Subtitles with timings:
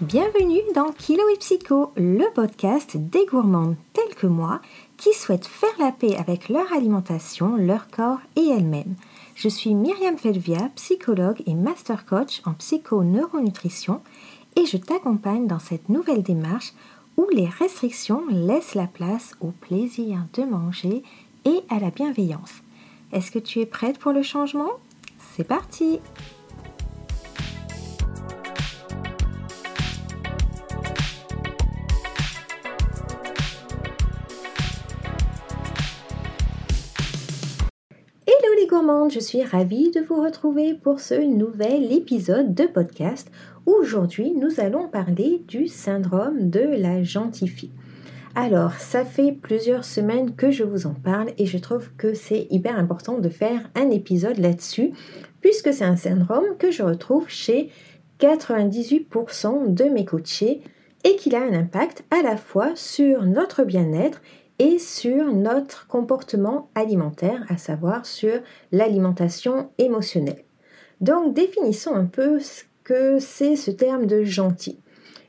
[0.00, 4.60] Bienvenue dans Kilo et Psycho, le podcast des gourmandes telles que moi
[4.96, 8.94] qui souhaitent faire la paix avec leur alimentation, leur corps et elles-mêmes.
[9.34, 14.00] Je suis Myriam Felvia, psychologue et master coach en psycho-neuronutrition
[14.54, 16.74] et je t'accompagne dans cette nouvelle démarche
[17.16, 21.02] où les restrictions laissent la place au plaisir de manger
[21.44, 22.62] et à la bienveillance.
[23.12, 24.70] Est-ce que tu es prête pour le changement?
[25.34, 25.98] C'est parti
[39.10, 43.30] je suis ravie de vous retrouver pour ce nouvel épisode de podcast.
[43.64, 47.72] Aujourd'hui, nous allons parler du syndrome de la gentille fille.
[48.34, 52.46] Alors, ça fait plusieurs semaines que je vous en parle et je trouve que c'est
[52.50, 54.92] hyper important de faire un épisode là-dessus,
[55.40, 57.70] puisque c'est un syndrome que je retrouve chez
[58.20, 60.60] 98% de mes coachés
[61.04, 64.20] et qu'il a un impact à la fois sur notre bien-être
[64.58, 68.40] et sur notre comportement alimentaire, à savoir sur
[68.72, 70.44] l'alimentation émotionnelle.
[71.00, 74.80] Donc définissons un peu ce que c'est ce terme de gentil.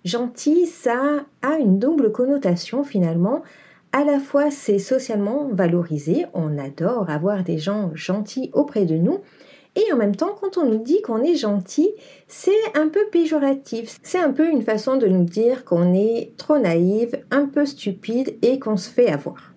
[0.06, 3.44] Gentil, ça a une double connotation finalement.
[3.92, 9.20] À la fois, c'est socialement valorisé, on adore avoir des gens gentils auprès de nous,
[9.80, 11.90] et en même temps, quand on nous dit qu'on est gentil,
[12.28, 14.00] c'est un peu péjoratif.
[14.04, 18.38] C'est un peu une façon de nous dire qu'on est trop naïve, un peu stupide
[18.42, 19.54] et qu'on se fait avoir.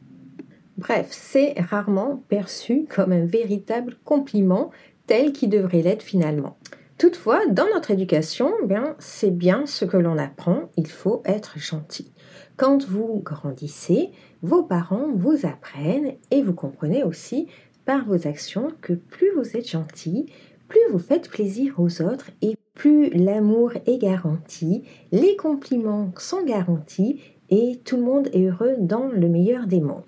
[0.78, 4.70] Bref, c'est rarement perçu comme un véritable compliment
[5.06, 6.56] tel qu'il devrait l'être finalement.
[6.98, 12.12] Toutefois, dans notre éducation, bien, c'est bien ce que l'on apprend, il faut être gentil.
[12.56, 14.10] Quand vous grandissez,
[14.42, 17.48] vos parents vous apprennent et vous comprenez aussi
[17.84, 20.26] par vos actions que plus vous êtes gentil,
[20.68, 27.20] plus vous faites plaisir aux autres et plus l'amour est garanti, les compliments sont garantis
[27.50, 30.02] et tout le monde est heureux dans le meilleur des mondes.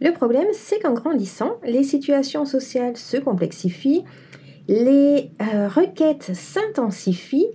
[0.00, 4.04] Le problème, c'est qu'en grandissant, les situations sociales se complexifient,
[4.68, 7.50] les euh, requêtes s'intensifient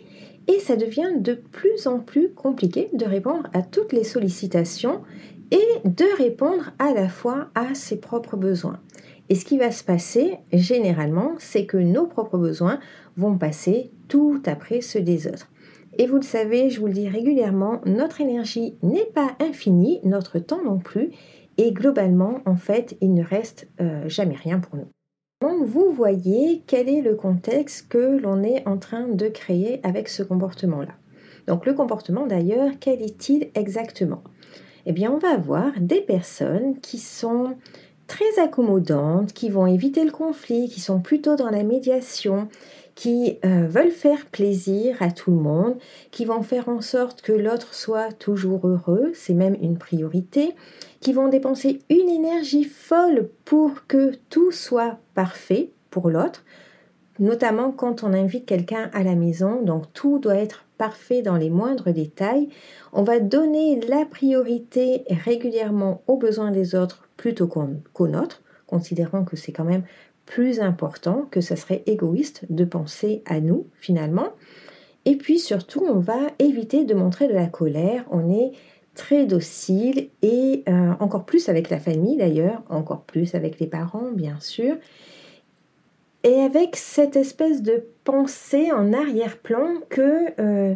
[0.47, 5.01] et ça devient de plus en plus compliqué de répondre à toutes les sollicitations
[5.51, 8.79] et de répondre à la fois à ses propres besoins.
[9.29, 12.79] Et ce qui va se passer généralement, c'est que nos propres besoins
[13.17, 15.49] vont passer tout après ceux des autres.
[15.97, 20.39] Et vous le savez, je vous le dis régulièrement, notre énergie n'est pas infinie, notre
[20.39, 21.11] temps non plus,
[21.57, 24.87] et globalement, en fait, il ne reste euh, jamais rien pour nous.
[25.41, 30.07] Donc, vous voyez quel est le contexte que l'on est en train de créer avec
[30.07, 30.93] ce comportement-là.
[31.47, 34.23] Donc, le comportement d'ailleurs, quel est-il exactement?
[34.85, 37.55] Eh bien, on va avoir des personnes qui sont
[38.13, 42.47] très accommodantes, qui vont éviter le conflit, qui sont plutôt dans la médiation,
[42.93, 45.77] qui euh, veulent faire plaisir à tout le monde,
[46.11, 50.53] qui vont faire en sorte que l'autre soit toujours heureux, c'est même une priorité,
[50.99, 56.43] qui vont dépenser une énergie folle pour que tout soit parfait pour l'autre,
[57.17, 61.49] notamment quand on invite quelqu'un à la maison, donc tout doit être parfait dans les
[61.49, 62.49] moindres détails.
[62.91, 69.35] On va donner la priorité régulièrement aux besoins des autres plutôt qu'aux nôtres, considérant que
[69.35, 69.83] c'est quand même
[70.25, 74.29] plus important, que ce serait égoïste de penser à nous finalement.
[75.05, 78.05] Et puis surtout, on va éviter de montrer de la colère.
[78.09, 78.53] On est
[78.95, 84.11] très docile et euh, encore plus avec la famille d'ailleurs, encore plus avec les parents
[84.11, 84.75] bien sûr.
[86.23, 90.75] Et avec cette espèce de pensée en arrière-plan que euh,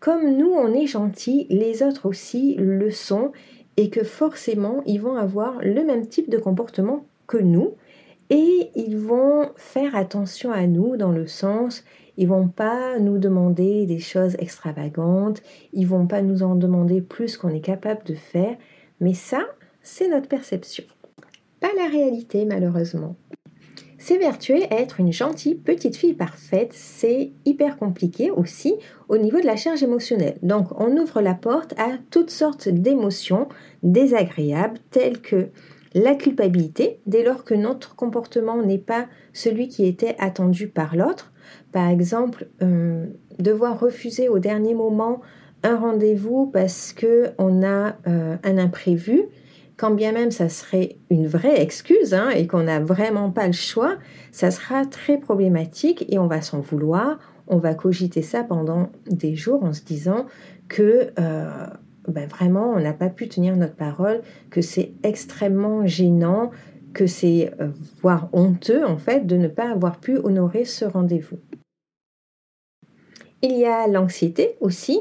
[0.00, 3.32] comme nous on est gentil, les autres aussi le sont
[3.76, 7.74] et que forcément ils vont avoir le même type de comportement que nous
[8.30, 11.84] et ils vont faire attention à nous dans le sens
[12.16, 17.36] ils vont pas nous demander des choses extravagantes, ils vont pas nous en demander plus
[17.36, 18.56] qu'on est capable de faire,
[19.00, 19.42] mais ça,
[19.82, 20.84] c'est notre perception.
[21.60, 23.16] Pas la réalité malheureusement.
[24.02, 28.74] S'évertuer à être une gentille petite fille parfaite, c'est hyper compliqué aussi
[29.08, 30.38] au niveau de la charge émotionnelle.
[30.42, 33.46] Donc on ouvre la porte à toutes sortes d'émotions
[33.84, 35.50] désagréables telles que
[35.94, 41.32] la culpabilité dès lors que notre comportement n'est pas celui qui était attendu par l'autre.
[41.70, 43.06] Par exemple, euh,
[43.38, 45.20] devoir refuser au dernier moment
[45.62, 49.28] un rendez-vous parce que on a euh, un imprévu,
[49.82, 53.52] quand bien même ça serait une vraie excuse hein, et qu'on n'a vraiment pas le
[53.52, 53.96] choix,
[54.30, 57.18] ça sera très problématique et on va s'en vouloir.
[57.48, 60.26] On va cogiter ça pendant des jours en se disant
[60.68, 61.66] que euh,
[62.06, 66.52] ben vraiment on n'a pas pu tenir notre parole, que c'est extrêmement gênant,
[66.94, 67.70] que c'est euh,
[68.02, 71.40] voire honteux en fait de ne pas avoir pu honorer ce rendez-vous.
[73.42, 75.00] Il y a l'anxiété aussi,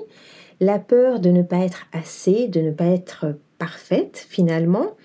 [0.59, 4.95] la peur de ne pas être assez, de ne pas être parfaite finalement,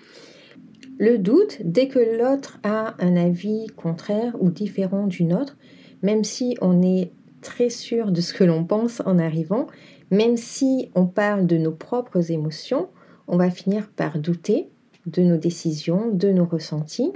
[0.97, 5.57] le doute dès que l'autre a un avis contraire ou différent du nôtre,
[6.01, 7.11] même si on est
[7.43, 9.67] très sûr de ce que l'on pense en arrivant,
[10.09, 12.89] même si on parle de nos propres émotions,
[13.27, 14.69] on va finir par douter
[15.05, 17.13] de nos décisions, de nos ressentis.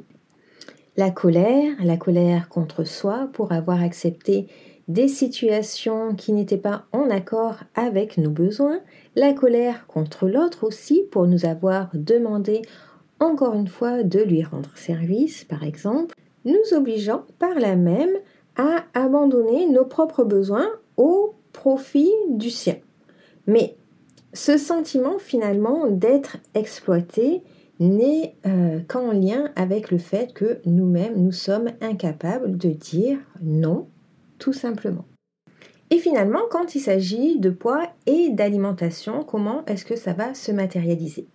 [0.95, 4.45] La colère, la colère contre soi pour avoir accepté
[4.87, 8.79] des situations qui n'étaient pas en accord avec nos besoins,
[9.15, 12.61] la colère contre l'autre aussi pour nous avoir demandé
[13.19, 18.15] encore une fois de lui rendre service, par exemple, nous obligeant par là même
[18.57, 22.77] à abandonner nos propres besoins au profit du sien.
[23.47, 23.75] Mais
[24.33, 27.43] ce sentiment finalement d'être exploité
[27.79, 33.87] n'est euh, qu'en lien avec le fait que nous-mêmes, nous sommes incapables de dire non,
[34.41, 35.05] tout simplement.
[35.91, 40.51] Et finalement, quand il s'agit de poids et d'alimentation, comment est-ce que ça va se
[40.51, 41.27] matérialiser?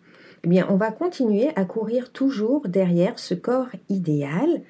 [0.45, 4.63] Eh bien, on va continuer à courir toujours derrière ce corps idéal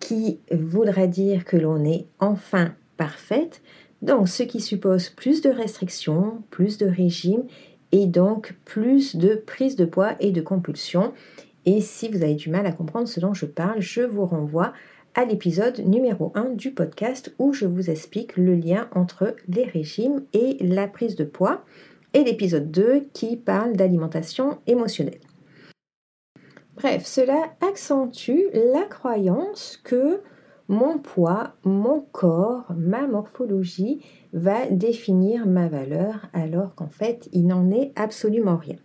[0.00, 3.62] qui voudra dire que l'on est enfin parfaite,
[4.02, 7.44] donc ce qui suppose plus de restrictions, plus de régimes
[7.92, 11.12] et donc plus de prise de poids et de compulsion.
[11.64, 14.72] Et si vous avez du mal à comprendre ce dont je parle, je vous renvoie
[15.14, 20.24] à l'épisode numéro 1 du podcast où je vous explique le lien entre les régimes
[20.32, 21.64] et la prise de poids
[22.14, 25.20] et l'épisode 2 qui parle d'alimentation émotionnelle.
[26.76, 30.20] Bref, cela accentue la croyance que
[30.68, 37.70] mon poids, mon corps, ma morphologie va définir ma valeur alors qu'en fait il n'en
[37.70, 38.76] est absolument rien.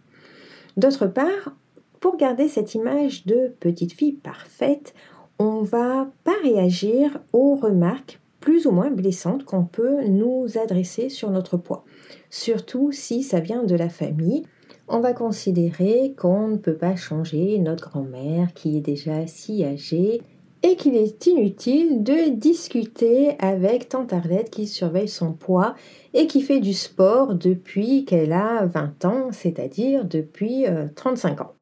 [0.75, 1.55] D'autre part,
[2.01, 4.93] pour garder cette image de petite fille parfaite,
[5.39, 11.31] on va pas réagir aux remarques plus ou moins blessantes qu'on peut nous adresser sur
[11.31, 11.83] notre poids
[12.29, 14.43] surtout si ça vient de la famille.
[14.87, 20.21] On va considérer qu'on ne peut pas changer notre grand-mère qui est déjà si âgée
[20.63, 25.75] et qu'il est inutile de discuter avec tante Arlette qui surveille son poids
[26.13, 31.56] et qui fait du sport depuis qu'elle a 20 ans, c'est-à-dire depuis 35 euh, ans.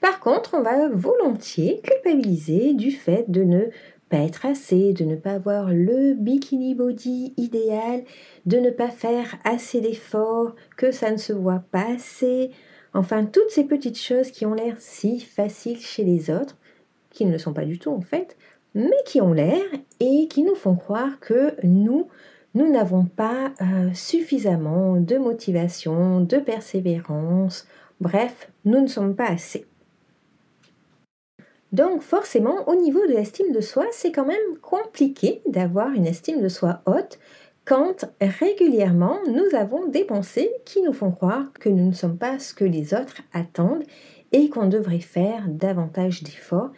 [0.00, 3.66] Par contre, on va volontiers culpabiliser du fait de ne
[4.08, 8.04] pas être assez, de ne pas avoir le bikini body idéal,
[8.44, 12.50] de ne pas faire assez d'efforts, que ça ne se voit pas assez.
[12.94, 16.56] Enfin, toutes ces petites choses qui ont l'air si faciles chez les autres,
[17.10, 18.36] qui ne le sont pas du tout en fait,
[18.74, 19.64] mais qui ont l'air
[20.00, 22.08] et qui nous font croire que nous,
[22.54, 27.66] nous n'avons pas euh, suffisamment de motivation, de persévérance,
[28.00, 29.66] bref, nous ne sommes pas assez.
[31.76, 36.40] Donc forcément, au niveau de l'estime de soi, c'est quand même compliqué d'avoir une estime
[36.40, 37.18] de soi haute
[37.66, 42.38] quand régulièrement nous avons des pensées qui nous font croire que nous ne sommes pas
[42.38, 43.82] ce que les autres attendent
[44.32, 46.70] et qu'on devrait faire davantage d'efforts.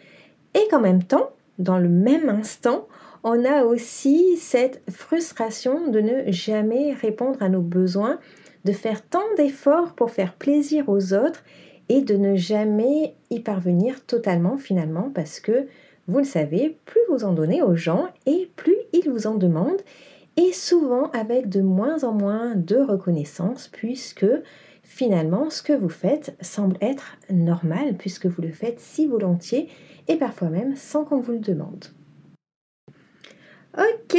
[0.53, 1.29] Et qu'en même temps,
[1.59, 2.85] dans le même instant,
[3.23, 8.19] on a aussi cette frustration de ne jamais répondre à nos besoins,
[8.65, 11.45] de faire tant d'efforts pour faire plaisir aux autres
[11.89, 15.67] et de ne jamais y parvenir totalement finalement parce que
[16.07, 19.81] vous le savez, plus vous en donnez aux gens et plus ils vous en demandent
[20.37, 24.25] et souvent avec de moins en moins de reconnaissance puisque
[24.83, 29.69] finalement ce que vous faites semble être normal puisque vous le faites si volontiers
[30.07, 31.85] et parfois même sans qu'on vous le demande.
[33.77, 34.17] Ok,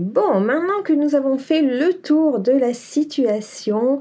[0.00, 3.98] bon, maintenant que nous avons fait le tour de la situation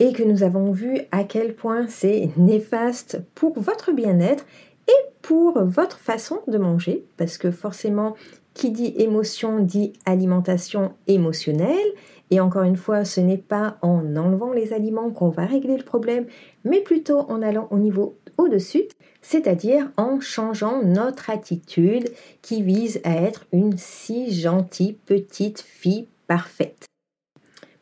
[0.00, 4.44] et que nous avons vu à quel point c'est néfaste pour votre bien-être
[4.86, 8.14] et pour votre façon de manger, parce que forcément,
[8.54, 11.92] qui dit émotion dit alimentation émotionnelle.
[12.30, 15.84] Et encore une fois, ce n'est pas en enlevant les aliments qu'on va régler le
[15.84, 16.26] problème,
[16.64, 18.84] mais plutôt en allant au niveau au-dessus,
[19.22, 22.10] c'est-à-dire en changeant notre attitude
[22.42, 26.86] qui vise à être une si gentille petite fille parfaite.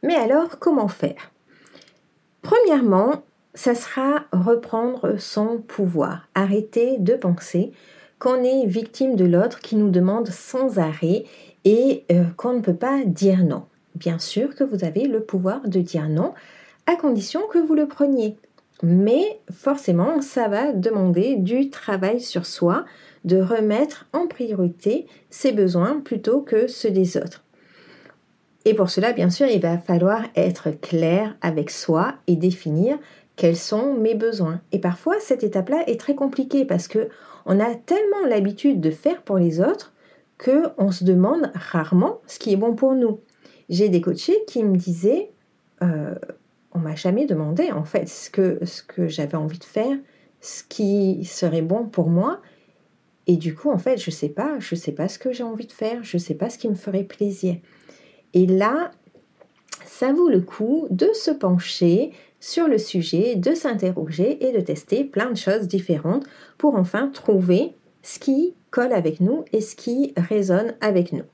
[0.03, 1.33] Mais alors, comment faire?
[2.47, 3.25] Premièrement,
[3.55, 7.73] ça sera reprendre son pouvoir, arrêter de penser
[8.21, 11.25] qu'on est victime de l'autre qui nous demande sans arrêt
[11.65, 13.65] et euh, qu'on ne peut pas dire non.
[13.97, 16.35] Bien sûr que vous avez le pouvoir de dire non,
[16.87, 18.37] à condition que vous le preniez.
[18.81, 22.85] Mais forcément, ça va demander du travail sur soi,
[23.25, 27.43] de remettre en priorité ses besoins plutôt que ceux des autres.
[28.67, 32.99] Et pour cela, bien sûr, il va falloir être clair avec soi et définir
[33.37, 34.61] quels sont mes besoins.
[34.73, 37.09] Et parfois, cette étape-là est très compliquée parce que
[37.47, 39.95] on a tellement l'habitude de faire pour les autres
[40.37, 43.21] que on se demande rarement ce qui est bon pour nous.
[43.69, 45.31] J'ai des coachés qui me disaient,
[45.83, 46.17] euh,
[46.73, 48.59] on m'a jamais demandé en fait ce que,
[49.07, 49.97] j'avais envie de faire,
[50.41, 52.41] ce qui serait bon pour moi.
[53.29, 55.69] Et du coup, en fait, je sais pas, je sais pas ce que j'ai envie
[55.69, 57.59] de faire, je sais pas ce qui me ferait plaisir.
[58.37, 58.90] Et là,
[59.87, 65.05] ça vaut le coup de se pencher sur le sujet, de s'interroger et de tester
[65.05, 66.26] plein de choses différentes
[66.59, 71.25] pour enfin trouver ce qui colle avec nous et ce qui résonne avec nous.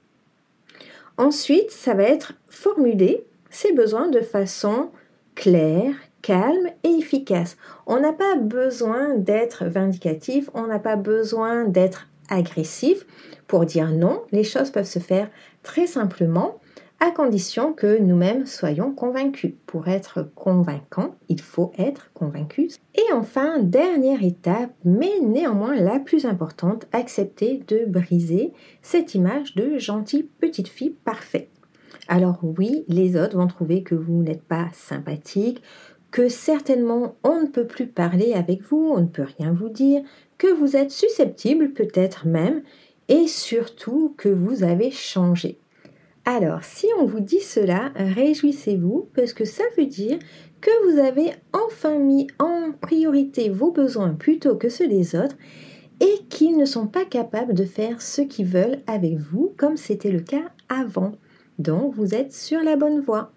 [1.16, 4.90] Ensuite, ça va être formuler ses besoins de façon
[5.34, 7.56] claire, calme et efficace.
[7.88, 13.04] On n'a pas besoin d'être vindicatif, on n'a pas besoin d'être agressif
[13.48, 14.22] pour dire non.
[14.30, 15.28] Les choses peuvent se faire
[15.64, 16.60] très simplement
[17.02, 19.54] à condition que nous-mêmes soyons convaincus.
[19.66, 22.70] Pour être convaincant, il faut être convaincu.
[22.94, 29.78] Et enfin, dernière étape, mais néanmoins la plus importante, accepter de briser cette image de
[29.78, 31.50] gentille petite fille parfaite.
[32.06, 35.60] Alors oui, les autres vont trouver que vous n'êtes pas sympathique,
[36.12, 40.02] que certainement on ne peut plus parler avec vous, on ne peut rien vous dire,
[40.38, 42.62] que vous êtes susceptible peut-être même,
[43.08, 45.58] et surtout que vous avez changé.
[46.24, 50.18] Alors, si on vous dit cela, réjouissez-vous parce que ça veut dire
[50.60, 55.36] que vous avez enfin mis en priorité vos besoins plutôt que ceux des autres
[56.00, 60.12] et qu'ils ne sont pas capables de faire ce qu'ils veulent avec vous comme c'était
[60.12, 61.12] le cas avant.
[61.58, 63.32] Donc, vous êtes sur la bonne voie.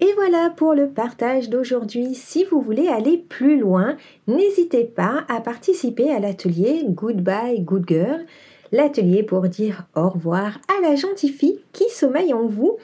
[0.00, 2.14] Et voilà pour le partage d'aujourd'hui.
[2.14, 3.96] Si vous voulez aller plus loin,
[4.26, 8.26] n'hésitez pas à participer à l'atelier Goodbye Good Girl
[8.72, 12.76] l'atelier pour dire au revoir à la gentille fille qui sommeille en vous.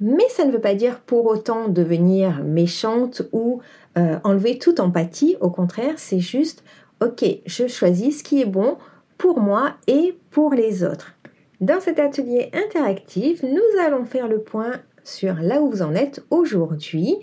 [0.00, 3.60] Mais ça ne veut pas dire pour autant devenir méchante ou
[3.96, 5.36] euh, enlever toute empathie.
[5.40, 6.64] Au contraire, c'est juste,
[7.02, 8.76] ok, je choisis ce qui est bon
[9.18, 11.14] pour moi et pour les autres.
[11.60, 14.72] Dans cet atelier interactif, nous allons faire le point
[15.04, 17.16] sur là où vous en êtes aujourd'hui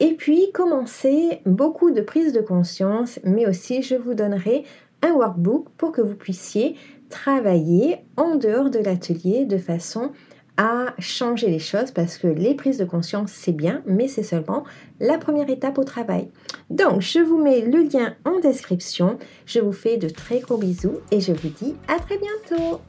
[0.00, 4.64] et puis commencer beaucoup de prise de conscience, mais aussi je vous donnerai
[5.02, 6.76] un workbook pour que vous puissiez
[7.12, 10.10] travailler en dehors de l'atelier de façon
[10.56, 14.64] à changer les choses parce que les prises de conscience c'est bien mais c'est seulement
[14.98, 16.28] la première étape au travail.
[16.70, 20.98] Donc je vous mets le lien en description, je vous fais de très gros bisous
[21.10, 22.80] et je vous dis à très bientôt